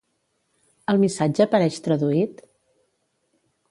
[0.93, 2.45] El missatge apareix traduït?